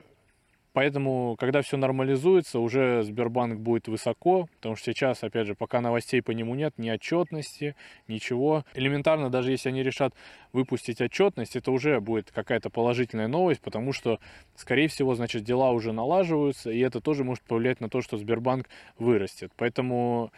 Поэтому, 0.78 1.36
когда 1.40 1.64
все 1.64 1.76
нормализуется, 1.76 2.60
уже 2.60 3.02
Сбербанк 3.02 3.60
будет 3.60 3.88
высоко, 3.88 4.48
потому 4.58 4.76
что 4.76 4.94
сейчас, 4.94 5.24
опять 5.24 5.48
же, 5.48 5.56
пока 5.56 5.82
новостей 5.82 6.22
по 6.22 6.30
нему 6.30 6.54
нет, 6.54 6.76
ни 6.78 6.88
отчетности, 6.92 7.76
ничего. 8.08 8.64
Элементарно, 8.76 9.32
даже 9.32 9.50
если 9.50 9.70
они 9.70 9.82
решат 9.82 10.14
выпустить 10.54 11.02
отчетность, 11.02 11.56
это 11.56 11.72
уже 11.72 12.00
будет 12.00 12.30
какая-то 12.30 12.70
положительная 12.70 13.28
новость, 13.28 13.62
потому 13.62 13.92
что, 13.92 14.20
скорее 14.56 14.88
всего, 14.88 15.16
значит, 15.16 15.44
дела 15.44 15.72
уже 15.72 15.94
налаживаются, 15.94 16.70
и 16.70 16.78
это 16.78 17.02
тоже 17.02 17.24
может 17.24 17.44
повлиять 17.46 17.82
на 17.82 17.90
то, 17.90 18.04
что 18.04 18.18
Сбербанк 18.18 18.70
вырастет. 19.00 19.52
Поэтому 19.58 20.32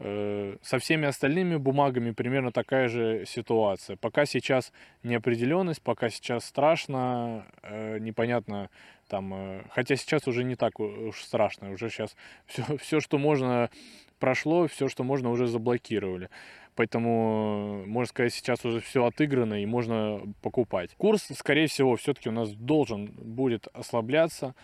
э, 0.00 0.56
со 0.60 0.80
всеми 0.80 1.06
остальными 1.06 1.54
бумагами 1.54 2.10
примерно 2.10 2.50
такая 2.50 2.88
же 2.88 3.24
ситуация. 3.28 3.96
Пока 3.96 4.26
сейчас 4.26 4.72
неопределенность, 5.04 5.82
пока 5.82 6.08
сейчас 6.08 6.46
страшно, 6.46 7.46
э, 7.62 7.98
непонятно, 8.00 8.70
там, 9.08 9.34
э, 9.34 9.62
хотя 9.70 9.96
сейчас 9.96 10.28
уже 10.28 10.44
не 10.44 10.54
так 10.54 10.78
уж 10.80 11.22
страшно, 11.22 11.72
уже 11.72 11.88
сейчас 11.90 12.14
все, 12.46 12.62
все, 12.78 13.00
что 13.00 13.18
можно, 13.18 13.70
прошло, 14.18 14.66
все, 14.68 14.88
что 14.88 15.04
можно, 15.04 15.30
уже 15.30 15.46
заблокировали. 15.46 16.30
Поэтому, 16.74 17.84
можно 17.86 18.08
сказать, 18.08 18.32
сейчас 18.32 18.64
уже 18.64 18.80
все 18.80 19.04
отыграно 19.04 19.60
и 19.60 19.66
можно 19.66 20.20
покупать. 20.42 20.94
Курс, 20.96 21.26
скорее 21.34 21.66
всего, 21.66 21.96
все-таки 21.96 22.28
у 22.28 22.32
нас 22.32 22.52
должен 22.52 23.06
будет 23.06 23.66
ослабляться. 23.72 24.54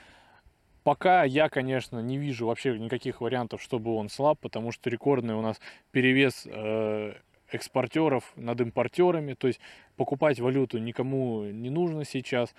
Пока 0.84 1.24
я, 1.24 1.48
конечно, 1.48 1.98
не 1.98 2.18
вижу 2.18 2.46
вообще 2.46 2.78
никаких 2.78 3.20
вариантов, 3.20 3.60
чтобы 3.60 3.96
он 3.96 4.10
слаб, 4.10 4.38
потому 4.40 4.70
что 4.70 4.90
рекордный 4.90 5.34
у 5.34 5.40
нас 5.40 5.58
перевес 5.90 6.46
э, 6.46 7.14
экспортеров 7.48 8.32
над 8.36 8.60
импортерами. 8.60 9.34
То 9.34 9.48
есть 9.48 9.60
покупать 9.96 10.38
валюту 10.40 10.78
никому 10.78 11.44
не 11.44 11.70
нужно 11.70 12.04
сейчас. 12.04 12.54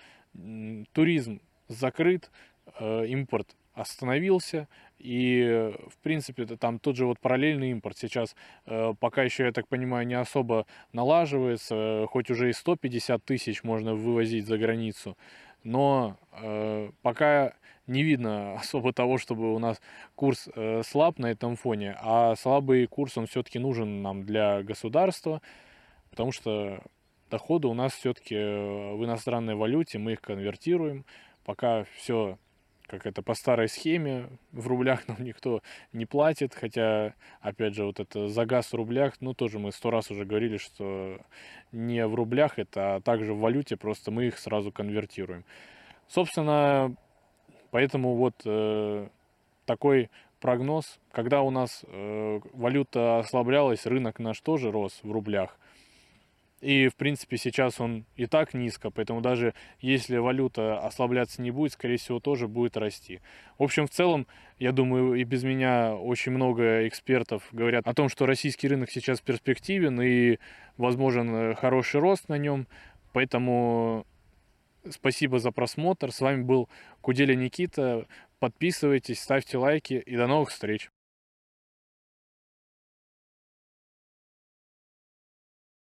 Туризм 0.91 1.39
закрыт, 1.67 2.31
э, 2.79 3.05
импорт 3.07 3.55
остановился, 3.73 4.67
и, 4.97 5.73
в 5.89 5.97
принципе, 6.01 6.45
там 6.45 6.79
тот 6.79 6.95
же 6.95 7.05
вот 7.05 7.19
параллельный 7.19 7.71
импорт 7.71 7.97
сейчас 7.97 8.35
э, 8.65 8.93
пока 8.99 9.23
еще, 9.23 9.43
я 9.43 9.51
так 9.51 9.67
понимаю, 9.67 10.07
не 10.07 10.13
особо 10.13 10.65
налаживается, 10.93 12.05
хоть 12.09 12.29
уже 12.29 12.49
и 12.49 12.53
150 12.53 13.23
тысяч 13.23 13.63
можно 13.63 13.93
вывозить 13.93 14.47
за 14.47 14.57
границу, 14.57 15.17
но 15.63 16.17
э, 16.31 16.89
пока 17.01 17.53
не 17.87 18.03
видно 18.03 18.53
особо 18.59 18.93
того, 18.93 19.17
чтобы 19.17 19.53
у 19.53 19.59
нас 19.59 19.81
курс 20.15 20.47
слаб 20.83 21.19
на 21.19 21.27
этом 21.27 21.57
фоне, 21.57 21.97
а 21.99 22.35
слабый 22.35 22.87
курс, 22.87 23.17
он 23.17 23.27
все-таки 23.27 23.59
нужен 23.59 24.01
нам 24.01 24.23
для 24.23 24.63
государства, 24.63 25.41
потому 26.09 26.31
что 26.31 26.81
доходы 27.29 27.67
у 27.67 27.73
нас 27.73 27.93
все-таки 27.93 28.35
в 28.35 29.03
иностранной 29.03 29.55
валюте, 29.55 29.97
мы 29.97 30.13
их 30.13 30.21
конвертируем, 30.21 31.05
пока 31.45 31.85
все 31.95 32.37
как 32.87 33.05
это 33.05 33.21
по 33.21 33.33
старой 33.33 33.67
схеме, 33.67 34.29
в 34.51 34.67
рублях 34.67 35.07
нам 35.07 35.17
никто 35.23 35.61
не 35.91 36.05
платит, 36.05 36.53
хотя, 36.53 37.13
опять 37.41 37.73
же, 37.75 37.85
вот 37.85 37.99
это 37.99 38.27
за 38.27 38.45
газ 38.45 38.71
в 38.71 38.75
рублях, 38.75 39.15
ну, 39.21 39.33
тоже 39.33 39.59
мы 39.59 39.71
сто 39.71 39.89
раз 39.89 40.11
уже 40.11 40.25
говорили, 40.25 40.57
что 40.57 41.19
не 41.71 42.05
в 42.05 42.15
рублях 42.15 42.59
это, 42.59 42.95
а 42.95 43.01
также 43.01 43.33
в 43.33 43.39
валюте, 43.39 43.77
просто 43.77 44.11
мы 44.11 44.27
их 44.27 44.37
сразу 44.37 44.71
конвертируем. 44.71 45.45
Собственно, 46.07 46.95
поэтому 47.71 48.15
вот 48.15 48.35
э, 48.45 49.07
такой 49.65 50.11
прогноз, 50.39 50.99
когда 51.11 51.41
у 51.41 51.49
нас 51.49 51.83
э, 51.87 52.39
валюта 52.53 53.19
ослаблялась, 53.19 53.87
рынок 53.87 54.19
наш 54.19 54.39
тоже 54.41 54.71
рос 54.71 54.99
в 55.01 55.11
рублях, 55.11 55.57
и, 56.65 56.87
в 56.87 56.95
принципе, 56.95 57.37
сейчас 57.37 57.79
он 57.79 58.05
и 58.15 58.25
так 58.25 58.55
низко, 58.55 58.89
поэтому 58.89 59.21
даже 59.21 59.53
если 59.81 60.17
валюта 60.17 60.79
ослабляться 60.79 61.43
не 61.43 61.51
будет, 61.51 61.73
скорее 61.73 61.97
всего, 61.97 62.19
тоже 62.19 62.47
будет 62.47 62.75
расти. 62.75 63.21
В 63.59 63.63
общем, 63.63 63.85
в 63.85 63.91
целом, 63.91 64.25
я 64.57 64.71
думаю, 64.71 65.13
и 65.13 65.23
без 65.25 65.43
меня 65.43 65.95
очень 65.95 66.31
много 66.31 66.87
экспертов 66.87 67.47
говорят 67.51 67.85
о 67.85 67.93
том, 67.93 68.09
что 68.09 68.25
российский 68.25 68.67
рынок 68.67 68.89
сейчас 68.89 69.21
перспективен 69.21 70.01
и 70.01 70.39
возможен 70.77 71.35
э, 71.35 71.53
хороший 71.53 71.99
рост 71.99 72.29
на 72.29 72.39
нем. 72.39 72.65
Поэтому 73.13 74.07
спасибо 74.89 75.37
за 75.37 75.51
просмотр. 75.51 76.11
С 76.11 76.19
вами 76.19 76.41
был 76.41 76.67
Куделя 77.01 77.35
Никита. 77.35 78.07
Подписывайтесь, 78.39 79.21
ставьте 79.21 79.59
лайки 79.59 80.01
и 80.03 80.17
до 80.17 80.25
новых 80.25 80.49
встреч. 80.49 80.89